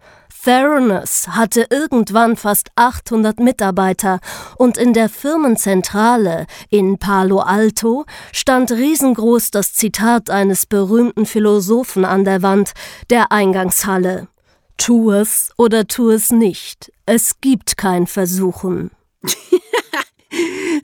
Theranos 0.43 1.27
hatte 1.27 1.67
irgendwann 1.69 2.35
fast 2.35 2.69
800 2.75 3.39
Mitarbeiter 3.39 4.19
und 4.57 4.77
in 4.77 4.93
der 4.93 5.07
Firmenzentrale 5.07 6.47
in 6.69 6.97
Palo 6.97 7.39
Alto 7.39 8.05
stand 8.31 8.71
riesengroß 8.71 9.51
das 9.51 9.73
Zitat 9.73 10.29
eines 10.29 10.65
berühmten 10.65 11.25
Philosophen 11.25 12.05
an 12.05 12.25
der 12.25 12.41
Wand 12.41 12.71
der 13.09 13.31
Eingangshalle. 13.31 14.29
Tu 14.77 15.11
es 15.11 15.51
oder 15.57 15.85
tu 15.85 16.09
es 16.09 16.31
nicht. 16.31 16.91
Es 17.05 17.39
gibt 17.39 17.77
kein 17.77 18.07
Versuchen. 18.07 18.91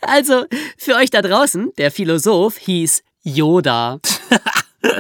Also, 0.01 0.45
für 0.77 0.95
euch 0.95 1.09
da 1.09 1.21
draußen, 1.21 1.71
der 1.77 1.91
Philosoph 1.91 2.57
hieß 2.57 3.03
Yoda. 3.23 3.99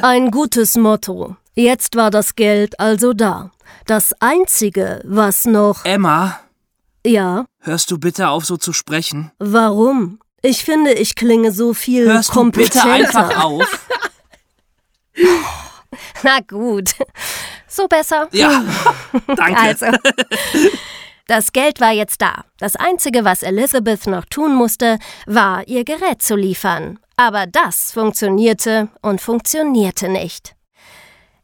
Ein 0.01 0.31
gutes 0.31 0.77
Motto. 0.77 1.35
Jetzt 1.59 1.95
war 1.95 2.11
das 2.11 2.35
Geld 2.35 2.79
also 2.79 3.13
da. 3.13 3.49
Das 3.87 4.13
Einzige, 4.19 5.01
was 5.05 5.45
noch. 5.45 5.83
Emma, 5.85 6.39
Ja, 7.05 7.45
hörst 7.61 7.89
du 7.89 7.97
bitte 7.97 8.29
auf, 8.29 8.45
so 8.45 8.57
zu 8.57 8.73
sprechen? 8.73 9.31
warum? 9.39 10.19
Ich 10.43 10.63
finde, 10.63 10.93
ich 10.93 11.15
klinge 11.15 11.51
so 11.51 11.73
viel 11.73 12.05
Hörst 12.05 12.35
du 12.35 12.51
bitte 12.51 12.79
kompetenter. 12.79 12.91
einfach 12.93 13.43
auf? 13.43 13.79
Na 16.21 16.39
gut. 16.47 16.91
So 17.67 17.87
besser? 17.87 18.27
Ja, 18.31 18.63
danke. 19.35 19.59
Also. 19.59 19.87
Das 21.27 21.51
Geld 21.53 21.81
war 21.81 21.91
jetzt 21.91 22.21
da. 22.21 22.43
Das 22.59 22.75
Einzige, 22.75 23.25
was 23.25 23.41
Elizabeth 23.41 24.05
noch 24.07 24.25
tun 24.25 24.53
musste, 24.55 24.99
war, 25.25 25.67
ihr 25.67 25.83
Gerät 25.83 26.21
zu 26.21 26.35
liefern. 26.35 26.99
Aber 27.17 27.47
das 27.47 27.91
funktionierte 27.91 28.89
und 29.01 29.19
funktionierte 29.21 30.07
nicht. 30.07 30.53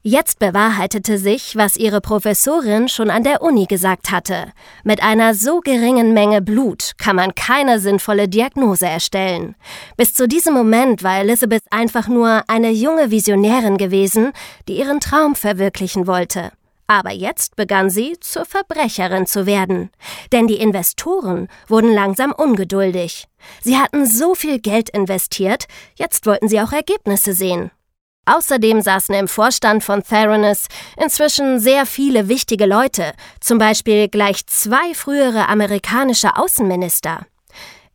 Jetzt 0.06 0.40
bewahrheitete 0.40 1.18
sich, 1.18 1.56
was 1.56 1.78
ihre 1.78 2.02
Professorin 2.02 2.90
schon 2.90 3.10
an 3.10 3.24
der 3.24 3.42
Uni 3.42 3.68
gesagt 3.68 4.12
hatte. 4.12 4.52
Mit 4.84 5.02
einer 5.02 5.34
so 5.34 5.62
geringen 5.62 6.14
Menge 6.14 6.42
Blut 6.42 6.92
kann 6.98 7.16
man 7.16 7.36
keine 7.36 7.80
sinnvolle 7.80 8.28
Diagnose 8.28 8.86
erstellen. 8.86 9.56
Bis 9.96 10.14
zu 10.14 10.28
diesem 10.28 10.56
Moment 10.56 11.04
war 11.04 11.20
Elizabeth 11.20 11.64
einfach 11.72 12.10
nur 12.10 12.44
eine 12.50 12.72
junge 12.72 13.12
Visionärin 13.12 13.78
gewesen, 13.78 14.34
die 14.68 14.78
ihren 14.78 15.00
Traum 15.00 15.36
verwirklichen 15.36 16.06
wollte. 16.06 16.52
Aber 16.86 17.12
jetzt 17.12 17.56
begann 17.56 17.90
sie, 17.90 18.18
zur 18.20 18.44
Verbrecherin 18.44 19.26
zu 19.26 19.46
werden. 19.46 19.90
Denn 20.34 20.48
die 20.48 20.60
Investoren 20.60 21.48
wurden 21.70 21.94
langsam 21.94 22.34
ungeduldig. 22.34 23.30
Sie 23.62 23.78
hatten 23.78 24.06
so 24.06 24.36
viel 24.36 24.60
Geld 24.60 24.90
investiert, 24.90 25.64
jetzt 25.96 26.26
wollten 26.26 26.50
sie 26.50 26.60
auch 26.60 26.74
Ergebnisse 26.74 27.32
sehen. 27.32 27.72
Außerdem 28.26 28.82
saßen 28.82 29.14
im 29.16 29.28
Vorstand 29.28 29.84
von 29.84 30.04
Theranos 30.04 30.68
inzwischen 31.02 31.60
sehr 31.60 31.86
viele 31.86 32.30
wichtige 32.30 32.66
Leute, 32.66 33.12
zum 33.42 33.58
Beispiel 33.58 34.08
gleich 34.08 34.46
zwei 34.48 34.94
frühere 34.94 35.50
amerikanische 35.50 36.38
Außenminister. 36.38 37.26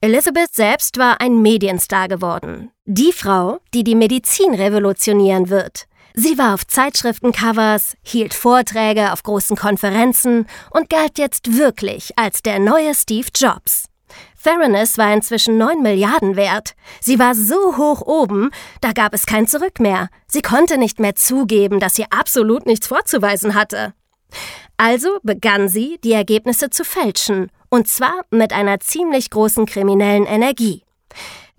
Elizabeth 0.01 0.55
selbst 0.55 0.99
war 0.99 1.21
ein 1.21 1.43
Medienstar 1.43 2.09
geworden. 2.09 2.71
Die 2.85 3.13
Frau, 3.13 3.59
die 3.75 3.83
die 3.83 3.97
Medizin 3.97 4.55
revolutionieren 4.55 5.49
wird. 5.49 5.87
Sie 6.15 6.39
war 6.39 6.55
auf 6.55 6.67
Zeitschriftencovers, 6.67 7.97
hielt 8.03 8.35
Vorträge 8.35 9.13
auf 9.13 9.23
großen 9.23 9.57
Konferenzen 9.57 10.47
und 10.71 10.89
galt 10.89 11.19
jetzt 11.19 11.57
wirklich 11.57 12.17
als 12.17 12.43
der 12.43 12.59
neue 12.59 12.95
Steve 12.95 13.29
Jobs. 13.35 13.88
Theranos 14.49 14.97
war 14.97 15.13
inzwischen 15.13 15.59
9 15.59 15.83
Milliarden 15.83 16.35
wert. 16.35 16.75
Sie 17.03 17.19
war 17.19 17.35
so 17.35 17.77
hoch 17.77 18.01
oben, 18.01 18.49
da 18.81 18.93
gab 18.93 19.13
es 19.13 19.27
kein 19.27 19.47
Zurück 19.47 19.79
mehr. 19.79 20.09
Sie 20.27 20.41
konnte 20.41 20.79
nicht 20.79 21.01
mehr 21.01 21.15
zugeben, 21.15 21.81
dass 21.81 21.97
sie 21.97 22.07
absolut 22.11 22.65
nichts 22.65 22.87
vorzuweisen 22.87 23.55
hatte. 23.55 23.93
Also 24.79 25.19
begann 25.23 25.69
sie, 25.69 25.99
die 26.03 26.13
Ergebnisse 26.13 26.71
zu 26.71 26.85
fälschen, 26.85 27.51
und 27.69 27.89
zwar 27.89 28.23
mit 28.31 28.55
einer 28.55 28.81
ziemlich 28.81 29.29
großen 29.29 29.67
kriminellen 29.67 30.25
Energie. 30.25 30.83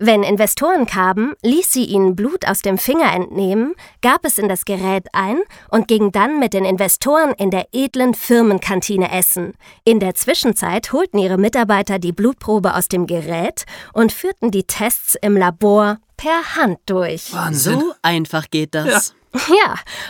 Wenn 0.02 0.22
Investoren 0.22 0.86
kamen, 0.86 1.34
ließ 1.42 1.74
sie 1.74 1.84
ihnen 1.84 2.16
Blut 2.16 2.48
aus 2.48 2.62
dem 2.62 2.78
Finger 2.78 3.12
entnehmen, 3.12 3.74
gab 4.00 4.24
es 4.24 4.38
in 4.38 4.48
das 4.48 4.64
Gerät 4.64 5.08
ein 5.12 5.36
und 5.68 5.88
ging 5.88 6.10
dann 6.10 6.38
mit 6.40 6.54
den 6.54 6.64
Investoren 6.64 7.34
in 7.34 7.50
der 7.50 7.66
edlen 7.72 8.14
Firmenkantine 8.14 9.12
essen. 9.12 9.52
In 9.84 10.00
der 10.00 10.14
Zwischenzeit 10.14 10.90
holten 10.94 11.18
ihre 11.18 11.36
Mitarbeiter 11.36 11.98
die 11.98 12.12
Blutprobe 12.12 12.74
aus 12.74 12.88
dem 12.88 13.06
Gerät 13.06 13.66
und 13.92 14.10
führten 14.10 14.50
die 14.50 14.64
Tests 14.64 15.18
im 15.20 15.36
Labor 15.36 15.98
per 16.16 16.56
Hand 16.56 16.78
durch. 16.86 17.34
Wahnsinn. 17.34 17.80
So 17.80 17.92
einfach 18.00 18.48
geht 18.50 18.74
das. 18.74 18.86
Ja, 18.86 19.19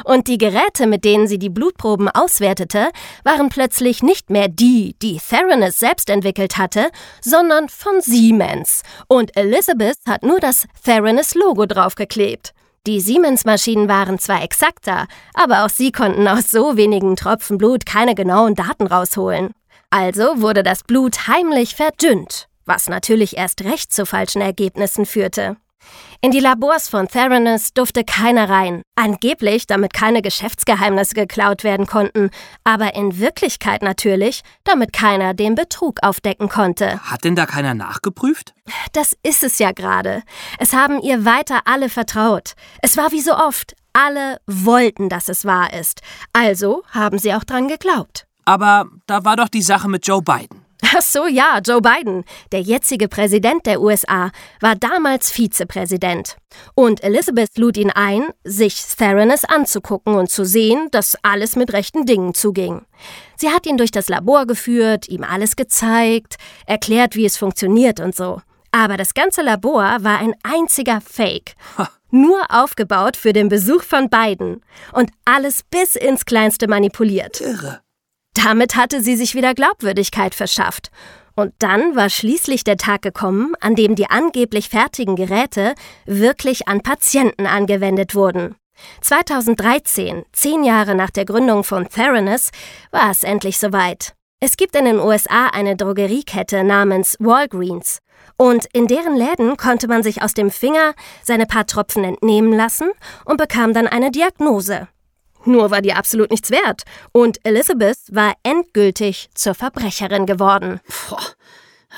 und 0.05 0.29
die 0.29 0.39
Geräte, 0.39 0.87
mit 0.87 1.05
denen 1.05 1.27
sie 1.27 1.39
die 1.39 1.51
Blutproben 1.51 2.09
auswertete, 2.09 2.91
waren 3.23 3.49
plötzlich 3.49 4.03
nicht 4.03 4.31
mehr 4.31 4.49
die, 4.49 4.97
die 5.03 5.19
Theranos 5.19 5.79
selbst 5.79 6.09
entwickelt 6.11 6.59
hatte, 6.59 6.91
sondern 7.21 7.69
von 7.69 8.01
Siemens. 8.01 8.83
Und 9.09 9.37
Elizabeth 9.37 9.99
hat 10.09 10.23
nur 10.23 10.41
das 10.41 10.67
Theranos-Logo 10.85 11.67
draufgeklebt. 11.67 12.53
Die 12.87 13.01
Siemens-Maschinen 13.01 13.89
waren 13.89 14.19
zwar 14.19 14.43
exakter, 14.43 15.07
aber 15.35 15.65
auch 15.65 15.69
sie 15.69 15.93
konnten 15.93 16.27
aus 16.27 16.51
so 16.51 16.79
wenigen 16.79 17.15
Tropfen 17.15 17.59
Blut 17.59 17.85
keine 17.85 18.15
genauen 18.15 18.55
Daten 18.55 18.87
rausholen. 18.87 19.51
Also 19.91 20.41
wurde 20.41 20.63
das 20.63 20.85
Blut 20.85 21.27
heimlich 21.27 21.75
verdünnt, 21.75 22.49
was 22.65 22.89
natürlich 22.89 23.37
erst 23.37 23.65
recht 23.65 23.93
zu 23.93 24.07
falschen 24.07 24.41
Ergebnissen 24.41 25.05
führte. 25.05 25.57
In 26.21 26.31
die 26.31 26.41
Labors 26.41 26.89
von 26.89 27.09
Theranos 27.09 27.73
durfte 27.73 28.05
keiner 28.05 28.49
rein, 28.49 28.83
angeblich 28.95 29.67
damit 29.67 29.95
keine 29.95 30.21
Geschäftsgeheimnisse 30.21 31.15
geklaut 31.15 31.65
werden 31.65 31.87
konnten, 31.87 32.31
aber 32.63 32.95
in 32.95 33.19
Wirklichkeit 33.19 33.83
natürlich, 33.83 34.43
damit 34.65 34.93
keiner 34.93 35.33
den 35.33 35.55
Betrug 35.55 35.99
aufdecken 36.03 36.49
konnte. 36.49 37.01
Hat 37.01 37.25
denn 37.25 37.37
da 37.37 37.47
keiner 37.47 37.75
nachgeprüft? 37.75 38.55
Das 38.93 39.17
ist 39.23 39.43
es 39.43 39.59
ja 39.59 39.73
gerade. 39.73 40.23
Es 40.59 40.75
haben 40.75 41.01
ihr 41.01 41.25
weiter 41.25 41.63
alle 41.65 41.89
vertraut. 41.89 42.53
Es 42.83 42.97
war 42.97 43.13
wie 43.13 43.21
so 43.21 43.35
oft, 43.35 43.75
alle 43.93 44.41
wollten, 44.47 45.09
dass 45.09 45.29
es 45.29 45.45
wahr 45.45 45.73
ist. 45.73 46.03
Also 46.33 46.83
haben 46.91 47.19
sie 47.19 47.35
auch 47.35 47.45
dran 47.45 47.69
geglaubt. 47.69 48.27
Aber 48.45 48.87
da 49.07 49.25
war 49.25 49.37
doch 49.37 49.49
die 49.49 49.63
Sache 49.63 49.89
mit 49.89 50.07
Joe 50.07 50.23
Biden. 50.23 50.60
Ach 50.93 51.03
so, 51.03 51.29
ja, 51.29 51.61
Joe 51.65 51.81
Biden, 51.81 52.25
der 52.51 52.63
jetzige 52.63 53.07
Präsident 53.07 53.65
der 53.65 53.81
USA, 53.81 54.33
war 54.61 54.75
damals 54.75 55.31
Vizepräsident. 55.31 56.37
Und 56.75 57.05
Elizabeth 57.05 57.57
lud 57.59 57.77
ihn 57.77 57.91
ein, 57.91 58.25
sich 58.43 58.83
Theranos 58.97 59.45
anzugucken 59.45 60.17
und 60.17 60.31
zu 60.31 60.45
sehen, 60.45 60.89
dass 60.91 61.17
alles 61.23 61.55
mit 61.55 61.73
rechten 61.73 62.07
Dingen 62.07 62.35
zuging. 62.35 62.83
Sie 63.37 63.51
hat 63.51 63.67
ihn 63.67 63.77
durch 63.77 63.93
das 63.93 64.09
Labor 64.09 64.47
geführt, 64.47 65.09
ihm 65.09 65.23
alles 65.23 65.55
gezeigt, 65.55 66.39
erklärt, 66.67 67.15
wie 67.15 67.25
es 67.25 67.37
funktioniert 67.37 68.01
und 68.01 68.17
so. 68.17 68.43
Aber 68.73 68.97
das 68.97 69.15
ganze 69.15 69.43
Labor 69.43 69.99
war 70.01 70.19
ein 70.19 70.35
einziger 70.43 71.01
Fake. 71.01 71.55
Nur 72.11 72.41
aufgebaut 72.49 73.17
für 73.17 73.33
den 73.33 73.49
Besuch 73.49 73.85
von 73.85 74.11
Biden. 74.11 74.63
Und 74.93 75.11
alles 75.25 75.63
bis 75.71 75.95
ins 75.95 76.25
Kleinste 76.25 76.67
manipuliert. 76.67 77.41
Irre. 77.41 77.81
Damit 78.35 78.77
hatte 78.77 79.03
sie 79.03 79.17
sich 79.17 79.35
wieder 79.35 79.55
Glaubwürdigkeit 79.55 80.35
verschafft. 80.35 80.91
Und 81.37 81.55
dann 81.59 81.97
war 81.97 82.11
schließlich 82.11 82.65
der 82.65 82.77
Tag 82.77 83.03
gekommen, 83.03 83.55
an 83.61 83.75
dem 83.75 83.95
die 83.95 84.11
angeblich 84.11 84.69
fertigen 84.69 85.17
Geräte 85.17 85.75
wirklich 86.07 86.69
an 86.69 86.83
Patienten 86.83 87.47
angewendet 87.47 88.15
wurden. 88.15 88.57
2013, 89.01 90.25
zehn 90.33 90.65
Jahre 90.65 90.95
nach 90.95 91.11
der 91.11 91.25
Gründung 91.25 91.65
von 91.65 91.89
Theranos, 91.89 92.51
war 92.91 93.11
es 93.11 93.23
endlich 93.23 93.59
soweit. 93.59 94.15
Es 94.41 94.57
gibt 94.57 94.75
in 94.75 94.87
den 94.87 94.99
USA 94.99 95.49
eine 95.49 95.77
Drogeriekette 95.77 96.65
namens 96.65 97.17
Walgreens. 97.21 97.99
Und 98.37 98.67
in 98.73 98.87
deren 98.87 99.17
Läden 99.17 99.59
konnte 99.59 99.87
man 99.87 100.03
sich 100.03 100.23
aus 100.23 100.33
dem 100.33 100.51
Finger 100.51 100.95
seine 101.23 101.45
paar 101.45 101.67
Tropfen 101.67 102.05
entnehmen 102.05 102.53
lassen 102.53 102.91
und 103.27 103.37
bekam 103.37 103.75
dann 103.75 103.87
eine 103.87 104.11
Diagnose. 104.11 104.89
Nur 105.45 105.71
war 105.71 105.83
die 105.83 105.93
absolut 105.93 106.31
nichts 106.31 106.51
wert. 106.51 106.83
Und 107.13 107.39
Elizabeth 107.45 107.99
war 108.11 108.35
endgültig 108.43 109.29
zur 109.35 109.55
Verbrecherin 109.55 110.27
geworden. 110.27 110.81
Boah, 111.09 111.21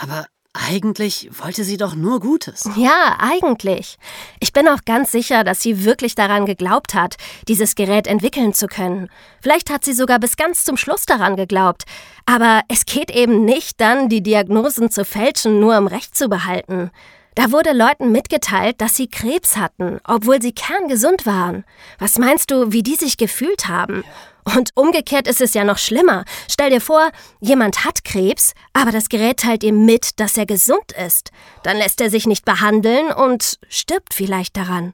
aber 0.00 0.26
eigentlich 0.54 1.30
wollte 1.32 1.64
sie 1.64 1.78
doch 1.78 1.94
nur 1.94 2.20
Gutes. 2.20 2.68
Ja, 2.76 3.16
eigentlich. 3.18 3.96
Ich 4.38 4.52
bin 4.52 4.68
auch 4.68 4.80
ganz 4.84 5.10
sicher, 5.10 5.44
dass 5.44 5.62
sie 5.62 5.84
wirklich 5.84 6.14
daran 6.14 6.44
geglaubt 6.44 6.92
hat, 6.92 7.16
dieses 7.48 7.74
Gerät 7.74 8.06
entwickeln 8.06 8.52
zu 8.52 8.66
können. 8.66 9.08
Vielleicht 9.40 9.70
hat 9.70 9.82
sie 9.82 9.94
sogar 9.94 10.18
bis 10.18 10.36
ganz 10.36 10.64
zum 10.64 10.76
Schluss 10.76 11.06
daran 11.06 11.36
geglaubt. 11.36 11.84
Aber 12.26 12.62
es 12.68 12.84
geht 12.84 13.10
eben 13.10 13.46
nicht 13.46 13.80
dann, 13.80 14.10
die 14.10 14.22
Diagnosen 14.22 14.90
zu 14.90 15.06
fälschen, 15.06 15.58
nur 15.58 15.78
um 15.78 15.86
Recht 15.86 16.14
zu 16.14 16.28
behalten. 16.28 16.90
Da 17.34 17.50
wurde 17.50 17.72
Leuten 17.72 18.12
mitgeteilt, 18.12 18.80
dass 18.80 18.96
sie 18.96 19.08
Krebs 19.08 19.56
hatten, 19.56 20.00
obwohl 20.06 20.42
sie 20.42 20.52
kerngesund 20.52 21.24
waren. 21.24 21.64
Was 21.98 22.18
meinst 22.18 22.50
du, 22.50 22.72
wie 22.72 22.82
die 22.82 22.96
sich 22.96 23.16
gefühlt 23.16 23.68
haben? 23.68 24.04
Und 24.44 24.70
umgekehrt 24.74 25.28
ist 25.28 25.40
es 25.40 25.54
ja 25.54 25.64
noch 25.64 25.78
schlimmer. 25.78 26.24
Stell 26.50 26.70
dir 26.70 26.80
vor, 26.80 27.10
jemand 27.40 27.84
hat 27.84 28.04
Krebs, 28.04 28.52
aber 28.72 28.90
das 28.90 29.08
Gerät 29.08 29.40
teilt 29.40 29.64
ihm 29.64 29.86
mit, 29.86 30.20
dass 30.20 30.36
er 30.36 30.46
gesund 30.46 30.92
ist. 30.92 31.30
Dann 31.62 31.78
lässt 31.78 32.00
er 32.00 32.10
sich 32.10 32.26
nicht 32.26 32.44
behandeln 32.44 33.12
und 33.12 33.58
stirbt 33.68 34.12
vielleicht 34.12 34.56
daran. 34.56 34.92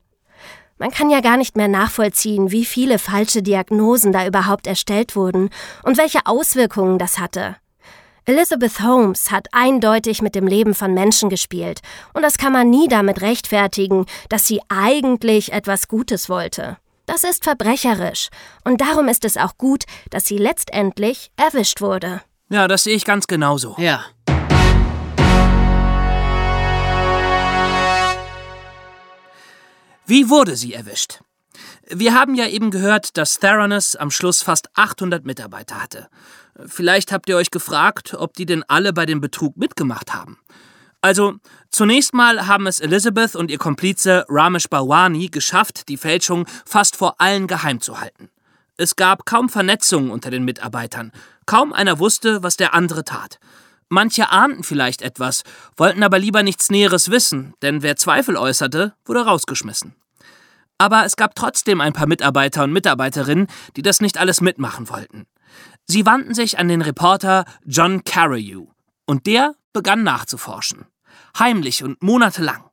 Man 0.77 0.93
kann 0.93 1.11
ja 1.11 1.21
gar 1.21 1.37
nicht 1.37 1.57
mehr 1.57 1.67
nachvollziehen, 1.67 2.53
wie 2.53 2.65
viele 2.65 3.01
falsche 3.01 3.43
Diagnosen 3.43 4.13
da 4.13 4.27
überhaupt 4.27 4.69
erstellt 4.69 5.17
wurden 5.17 5.51
und 5.83 5.99
welche 5.99 6.27
Auswirkungen 6.27 6.99
das 6.99 7.19
hatte. 7.19 7.57
Elizabeth 8.29 8.81
Holmes 8.81 9.31
hat 9.31 9.49
eindeutig 9.53 10.21
mit 10.21 10.35
dem 10.35 10.47
Leben 10.47 10.75
von 10.75 10.93
Menschen 10.93 11.31
gespielt, 11.31 11.81
und 12.13 12.21
das 12.21 12.37
kann 12.37 12.53
man 12.53 12.69
nie 12.69 12.87
damit 12.87 13.23
rechtfertigen, 13.23 14.05
dass 14.29 14.47
sie 14.47 14.61
eigentlich 14.69 15.51
etwas 15.51 15.89
Gutes 15.89 16.29
wollte. 16.29 16.77
Das 17.07 17.25
ist 17.25 17.45
verbrecherisch, 17.45 18.29
und 18.65 18.83
darum 18.83 19.09
ist 19.09 19.25
es 19.25 19.39
auch 19.39 19.57
gut, 19.57 19.85
dass 20.11 20.27
sie 20.27 20.37
letztendlich 20.37 21.31
erwischt 21.39 21.81
wurde. 21.81 22.21
Ja, 22.51 22.69
das 22.69 22.85
sehe 22.85 22.95
ich 22.95 23.07
ganz 23.07 23.29
genauso. 23.29 23.75
Ja. 23.79 24.05
Wie 30.05 30.29
wurde 30.29 30.55
sie 30.55 30.75
erwischt? 30.75 31.21
Wir 31.91 32.13
haben 32.13 32.35
ja 32.35 32.47
eben 32.47 32.71
gehört, 32.71 33.17
dass 33.17 33.39
Theranos 33.39 33.97
am 33.97 34.11
Schluss 34.11 34.43
fast 34.43 34.69
800 34.75 35.25
Mitarbeiter 35.25 35.83
hatte. 35.83 36.09
Vielleicht 36.67 37.13
habt 37.13 37.31
ihr 37.31 37.37
euch 37.37 37.51
gefragt, 37.51 38.15
ob 38.15 38.35
die 38.35 38.45
denn 38.45 38.63
alle 38.69 38.93
bei 38.93 39.07
dem 39.07 39.23
Betrug 39.23 39.57
mitgemacht 39.57 40.13
haben. 40.13 40.39
Also, 41.01 41.37
zunächst 41.71 42.13
mal 42.13 42.47
haben 42.47 42.67
es 42.67 42.81
Elizabeth 42.81 43.37
und 43.37 43.51
ihr 43.51 43.57
Komplize 43.57 44.27
Ramesh 44.29 44.69
Balwani 44.69 45.29
geschafft, 45.29 45.89
die 45.89 45.97
Fälschung 45.97 46.47
fast 46.67 46.95
vor 46.95 47.21
allen 47.23 47.47
geheim 47.47 47.81
zu 47.81 48.01
halten. 48.01 48.29
Es 48.77 48.95
gab 48.97 49.25
kaum 49.25 49.49
Vernetzung 49.49 50.11
unter 50.11 50.31
den 50.31 50.45
Mitarbeitern. 50.45 51.11
Kaum 51.47 51.73
einer 51.73 51.99
wusste, 51.99 52.43
was 52.43 52.59
der 52.59 52.75
andere 52.75 53.05
tat. 53.05 53.39
Manche 53.89 54.31
ahnten 54.31 54.63
vielleicht 54.63 55.01
etwas, 55.01 55.43
wollten 55.77 56.03
aber 56.03 56.19
lieber 56.19 56.43
nichts 56.43 56.69
Näheres 56.69 57.11
wissen, 57.11 57.55
denn 57.63 57.83
wer 57.83 57.97
Zweifel 57.97 58.37
äußerte, 58.37 58.93
wurde 59.07 59.25
rausgeschmissen. 59.25 59.95
Aber 60.79 61.05
es 61.05 61.17
gab 61.17 61.35
trotzdem 61.35 61.81
ein 61.81 61.93
paar 61.93 62.07
Mitarbeiter 62.07 62.65
und 62.65 62.73
Mitarbeiterinnen, 62.73 63.49
die 63.77 63.83
das 63.83 64.01
nicht 64.01 64.19
alles 64.19 64.41
mitmachen 64.41 64.89
wollten. 64.89 65.27
Sie 65.87 66.07
wandten 66.07 66.35
sich 66.35 66.59
an 66.59 66.69
den 66.69 66.83
Reporter 66.83 67.45
John 67.65 68.05
Carreyrou, 68.05 68.69
und 69.07 69.27
der 69.27 69.55
begann 69.73 70.05
nachzuforschen. 70.05 70.87
Heimlich 71.39 71.83
und 71.83 72.03
monatelang. 72.03 72.65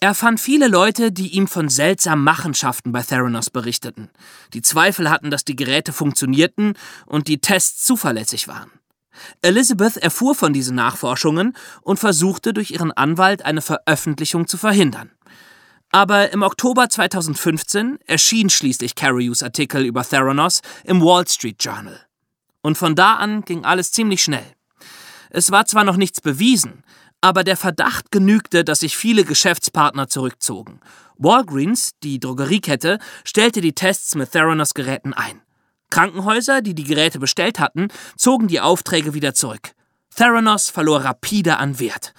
Er 0.00 0.14
fand 0.14 0.40
viele 0.40 0.68
Leute, 0.68 1.10
die 1.10 1.28
ihm 1.28 1.48
von 1.48 1.68
seltsamen 1.68 2.24
Machenschaften 2.24 2.92
bei 2.92 3.02
Theranos 3.02 3.50
berichteten, 3.50 4.10
die 4.54 4.62
Zweifel 4.62 5.10
hatten, 5.10 5.30
dass 5.30 5.44
die 5.44 5.56
Geräte 5.56 5.92
funktionierten 5.92 6.74
und 7.06 7.26
die 7.26 7.40
Tests 7.40 7.84
zuverlässig 7.84 8.46
waren. 8.46 8.70
Elizabeth 9.42 9.96
erfuhr 9.96 10.36
von 10.36 10.52
diesen 10.52 10.76
Nachforschungen 10.76 11.56
und 11.82 11.98
versuchte 11.98 12.54
durch 12.54 12.70
ihren 12.70 12.92
Anwalt 12.92 13.44
eine 13.44 13.60
Veröffentlichung 13.60 14.46
zu 14.46 14.56
verhindern. 14.56 15.10
Aber 15.90 16.32
im 16.32 16.42
Oktober 16.42 16.88
2015 16.88 17.98
erschien 18.06 18.50
schließlich 18.50 18.94
Carriews 18.94 19.42
Artikel 19.42 19.84
über 19.84 20.04
Theranos 20.04 20.60
im 20.84 21.00
Wall 21.00 21.26
Street 21.26 21.62
Journal. 21.62 22.00
Und 22.60 22.76
von 22.76 22.94
da 22.94 23.14
an 23.14 23.42
ging 23.42 23.64
alles 23.64 23.92
ziemlich 23.92 24.22
schnell. 24.22 24.44
Es 25.30 25.50
war 25.50 25.66
zwar 25.66 25.84
noch 25.84 25.96
nichts 25.96 26.20
bewiesen, 26.20 26.84
aber 27.20 27.44
der 27.44 27.56
Verdacht 27.56 28.10
genügte, 28.10 28.64
dass 28.64 28.80
sich 28.80 28.96
viele 28.96 29.24
Geschäftspartner 29.24 30.08
zurückzogen. 30.08 30.80
Walgreens, 31.16 31.92
die 32.02 32.20
Drogeriekette, 32.20 32.98
stellte 33.24 33.60
die 33.60 33.74
Tests 33.74 34.14
mit 34.14 34.32
Theranos 34.32 34.74
Geräten 34.74 35.14
ein. 35.14 35.42
Krankenhäuser, 35.90 36.60
die 36.60 36.74
die 36.74 36.84
Geräte 36.84 37.18
bestellt 37.18 37.58
hatten, 37.58 37.88
zogen 38.16 38.46
die 38.46 38.60
Aufträge 38.60 39.14
wieder 39.14 39.34
zurück. 39.34 39.72
Theranos 40.14 40.68
verlor 40.68 41.04
rapide 41.04 41.56
an 41.56 41.78
Wert. 41.80 42.12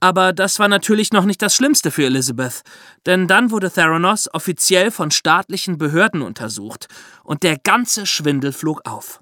Aber 0.00 0.32
das 0.32 0.58
war 0.58 0.68
natürlich 0.68 1.12
noch 1.12 1.24
nicht 1.24 1.40
das 1.42 1.54
Schlimmste 1.54 1.90
für 1.90 2.04
Elizabeth, 2.04 2.62
denn 3.06 3.26
dann 3.26 3.50
wurde 3.50 3.70
Theranos 3.70 4.28
offiziell 4.32 4.90
von 4.90 5.10
staatlichen 5.10 5.78
Behörden 5.78 6.22
untersucht 6.22 6.88
und 7.24 7.42
der 7.42 7.58
ganze 7.58 8.06
Schwindel 8.06 8.52
flog 8.52 8.82
auf. 8.84 9.20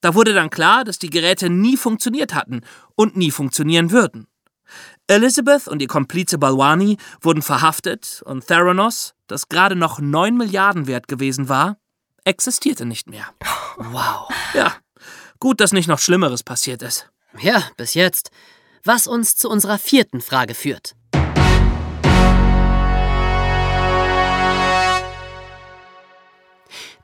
Da 0.00 0.14
wurde 0.14 0.34
dann 0.34 0.50
klar, 0.50 0.84
dass 0.84 0.98
die 0.98 1.10
Geräte 1.10 1.48
nie 1.48 1.76
funktioniert 1.76 2.34
hatten 2.34 2.62
und 2.96 3.16
nie 3.16 3.30
funktionieren 3.30 3.90
würden. 3.90 4.26
Elizabeth 5.06 5.68
und 5.68 5.82
ihr 5.82 5.88
Komplize 5.88 6.38
Balwani 6.38 6.96
wurden 7.20 7.42
verhaftet 7.42 8.22
und 8.24 8.46
Theranos, 8.46 9.14
das 9.26 9.48
gerade 9.48 9.76
noch 9.76 10.00
9 10.00 10.36
Milliarden 10.36 10.86
wert 10.86 11.08
gewesen 11.08 11.48
war, 11.48 11.76
existierte 12.24 12.84
nicht 12.84 13.08
mehr. 13.08 13.26
Wow. 13.78 14.28
Ja, 14.52 14.74
gut, 15.40 15.58
dass 15.58 15.72
nicht 15.72 15.88
noch 15.88 15.98
Schlimmeres 15.98 16.42
passiert 16.42 16.82
ist. 16.82 17.10
Ja, 17.40 17.64
bis 17.78 17.94
jetzt. 17.94 18.30
Was 18.84 19.06
uns 19.06 19.36
zu 19.36 19.48
unserer 19.48 19.78
vierten 19.78 20.20
Frage 20.20 20.54
führt. 20.54 20.96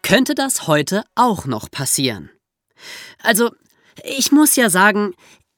Könnte 0.03 0.35
das 0.35 0.67
heute 0.67 1.05
auch 1.15 1.45
noch 1.45 1.71
passieren? 1.71 2.31
Also, 3.23 3.53
ich 4.03 4.33
muss 4.33 4.57
ja 4.57 4.71
sagen, 4.71 5.15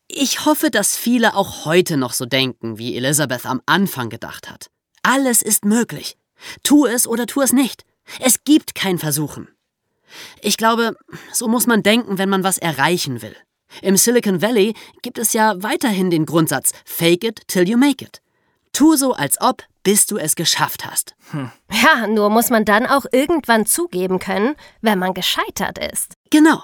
ich 0.09 0.45
hoffe, 0.45 0.71
dass 0.71 0.95
viele 0.97 1.35
auch 1.35 1.65
heute 1.65 1.97
noch 1.97 2.13
so 2.13 2.27
denken, 2.27 2.77
wie 2.77 2.97
Elisabeth 2.97 3.47
am 3.47 3.63
Anfang 3.65 4.11
gedacht 4.11 4.51
hat. 4.51 4.71
Alles 5.03 5.41
ist 5.41 5.65
möglich. 5.65 6.19
Tu 6.63 6.85
es 6.85 7.07
oder 7.07 7.27
tu 7.27 7.41
es 7.41 7.53
nicht. 7.55 7.85
Es 8.19 8.45
gibt 8.45 8.75
kein 8.75 8.99
Versuchen. 8.99 9.49
Ich 10.43 10.59
glaube, 10.59 10.97
so 11.33 11.49
muss 11.49 11.67
man 11.67 11.83
denken, 11.83 12.19
wenn 12.19 12.29
man 12.29 12.45
was 12.45 12.59
erreichen 12.59 13.23
will. 13.23 13.37
Im 13.83 13.97
Silicon 13.97 14.43
Valley 14.43 14.75
gibt 15.03 15.19
es 15.19 15.33
ja 15.33 15.63
weiterhin 15.63 16.11
den 16.11 16.27
Grundsatz 16.27 16.73
Fake 16.85 17.25
it 17.25 17.47
till 17.49 17.69
you 17.69 17.77
make 17.77 18.05
it. 18.05 18.21
Tu 18.73 18.97
so, 18.97 19.13
als 19.13 19.41
ob, 19.41 19.63
bis 19.83 20.07
du 20.07 20.17
es 20.17 20.37
geschafft 20.37 20.87
hast. 20.87 21.15
Hm. 21.31 21.51
Ja, 21.71 22.07
nur 22.07 22.31
muss 22.31 22.51
man 22.51 22.65
dann 22.65 22.87
auch 22.87 23.05
irgendwann 23.13 23.67
zugeben 23.67 24.19
können, 24.19 24.55
wenn 24.81 24.99
man 24.99 25.15
gescheitert 25.15 25.79
ist. 25.79 26.15
Genau. 26.31 26.63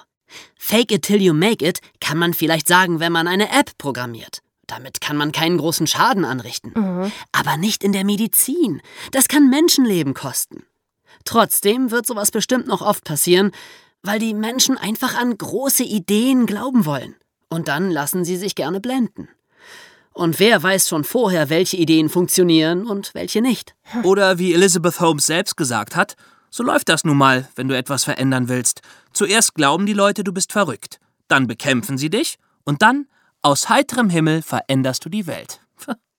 Fake 0.57 0.93
it 0.93 1.03
till 1.03 1.23
you 1.23 1.33
make 1.33 1.67
it 1.67 1.81
kann 2.01 2.19
man 2.19 2.35
vielleicht 2.35 2.69
sagen, 2.69 3.01
wenn 3.01 3.13
man 3.13 3.29
eine 3.29 3.51
App 3.51 3.79
programmiert. 3.79 4.43
Damit 4.67 5.01
kann 5.01 5.17
man 5.17 5.31
keinen 5.31 5.59
großen 5.59 5.87
Schaden 5.87 6.25
anrichten. 6.25 6.73
Mhm. 6.75 7.13
Aber 7.33 7.57
nicht 7.57 7.85
in 7.85 7.93
der 7.93 8.05
Medizin. 8.05 8.83
Das 9.13 9.29
kann 9.29 9.49
Menschenleben 9.49 10.13
kosten. 10.13 10.65
Trotzdem 11.25 11.91
wird 11.91 12.07
sowas 12.07 12.31
bestimmt 12.31 12.67
noch 12.67 12.83
oft 12.83 13.05
passieren, 13.05 13.53
weil 14.07 14.19
die 14.19 14.35
Menschen 14.35 14.79
einfach 14.79 15.17
an 15.17 15.37
große 15.37 15.85
Ideen 15.85 16.47
glauben 16.47 16.87
wollen. 16.87 17.15
Und 17.49 17.69
dann 17.69 17.91
lassen 17.91 18.25
sie 18.25 18.37
sich 18.37 18.55
gerne 18.55 18.81
blenden. 18.81 19.29
Und 20.13 20.41
wer 20.41 20.63
weiß 20.63 20.89
schon 20.89 21.05
vorher, 21.05 21.51
welche 21.51 21.77
Ideen 21.77 22.09
funktionieren 22.09 22.87
und 22.87 23.15
welche 23.15 23.43
nicht. 23.43 23.75
Oder 24.03 24.39
wie 24.39 24.55
Elizabeth 24.55 25.01
Holmes 25.01 25.27
selbst 25.27 25.57
gesagt 25.57 25.95
hat, 25.95 26.17
so 26.51 26.63
läuft 26.63 26.89
das 26.89 27.05
nun 27.05 27.19
mal, 27.19 27.49
wenn 27.55 27.69
du 27.69 27.77
etwas 27.77 28.05
verändern 28.05 28.49
willst. 28.49 28.81
Zuerst 29.13 29.55
glauben 29.55 29.85
die 29.85 29.93
Leute, 29.93 30.25
du 30.25 30.33
bist 30.33 30.53
verrückt. 30.53 31.01
Dann 31.29 31.47
bekämpfen 31.47 31.99
sie 31.99 32.09
dich 32.09 32.39
und 32.65 32.83
dann, 32.83 33.07
aus 33.43 33.69
heiterem 33.69 34.09
Himmel, 34.09 34.43
veränderst 34.43 35.05
du 35.05 35.09
die 35.09 35.27
Welt. 35.27 35.61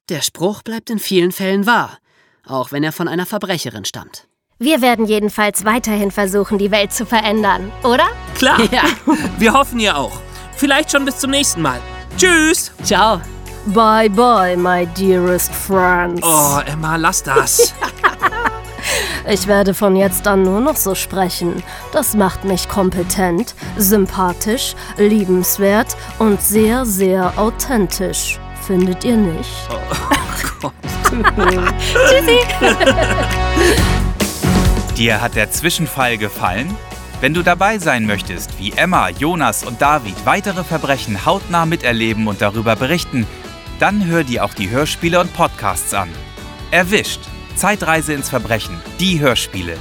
Der 0.09 0.21
Spruch 0.21 0.61
bleibt 0.61 0.89
in 0.89 0.99
vielen 0.99 1.31
Fällen 1.31 1.65
wahr, 1.65 1.97
auch 2.45 2.71
wenn 2.71 2.83
er 2.83 2.91
von 2.91 3.07
einer 3.07 3.25
Verbrecherin 3.25 3.83
stammt. 3.83 4.27
Wir 4.59 4.81
werden 4.81 5.05
jedenfalls 5.05 5.65
weiterhin 5.65 6.09
versuchen, 6.09 6.57
die 6.57 6.71
Welt 6.71 6.91
zu 6.91 7.05
verändern, 7.05 7.71
oder? 7.83 8.07
Klar. 8.35 8.59
Ja. 8.71 8.81
Wir 9.37 9.53
hoffen 9.53 9.79
ihr 9.79 9.95
auch. 9.95 10.13
Vielleicht 10.55 10.91
schon 10.91 11.05
bis 11.05 11.19
zum 11.19 11.29
nächsten 11.29 11.61
Mal. 11.61 11.79
Tschüss. 12.17 12.71
Ciao. 12.83 13.21
Bye 13.67 14.09
bye, 14.09 14.57
my 14.57 14.87
dearest 14.97 15.53
friends. 15.53 16.23
Oh, 16.23 16.59
Emma, 16.65 16.95
lass 16.95 17.21
das. 17.21 17.71
ich 19.29 19.45
werde 19.45 19.75
von 19.75 19.95
jetzt 19.95 20.25
an 20.27 20.41
nur 20.41 20.59
noch 20.59 20.77
so 20.77 20.95
sprechen. 20.95 21.61
Das 21.91 22.15
macht 22.15 22.43
mich 22.43 22.67
kompetent, 22.67 23.53
sympathisch, 23.77 24.73
liebenswert 24.97 25.95
und 26.17 26.41
sehr, 26.41 26.83
sehr 26.83 27.31
authentisch. 27.37 28.39
Findet 28.65 29.03
ihr 29.03 29.17
nicht? 29.17 29.51
Oh, 29.69 29.77
Gott. 30.61 30.73
Tschüssi. 32.09 32.39
Dir 34.97 35.21
hat 35.21 35.35
der 35.35 35.51
Zwischenfall 35.51 36.17
gefallen? 36.17 36.75
Wenn 37.21 37.35
du 37.35 37.43
dabei 37.43 37.77
sein 37.77 38.07
möchtest, 38.07 38.57
wie 38.57 38.71
Emma, 38.71 39.09
Jonas 39.09 39.63
und 39.63 39.79
David 39.79 40.15
weitere 40.25 40.63
Verbrechen 40.63 41.23
hautnah 41.23 41.67
miterleben 41.67 42.27
und 42.27 42.41
darüber 42.41 42.75
berichten, 42.75 43.27
dann 43.79 44.07
hör 44.07 44.23
dir 44.23 44.43
auch 44.43 44.55
die 44.55 44.71
Hörspiele 44.71 45.19
und 45.19 45.31
Podcasts 45.35 45.93
an. 45.93 46.09
Erwischt! 46.71 47.21
Zeitreise 47.55 48.13
ins 48.13 48.29
Verbrechen, 48.29 48.81
die 48.99 49.19
Hörspiele. 49.19 49.77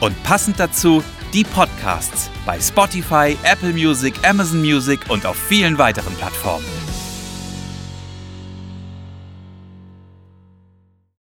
Und 0.00 0.22
passend 0.22 0.58
dazu 0.58 1.04
die 1.34 1.44
Podcasts 1.44 2.30
bei 2.46 2.58
Spotify, 2.58 3.36
Apple 3.42 3.72
Music, 3.72 4.14
Amazon 4.26 4.62
Music 4.62 5.00
und 5.08 5.26
auf 5.26 5.36
vielen 5.36 5.76
weiteren 5.76 6.14
Plattformen. 6.14 6.83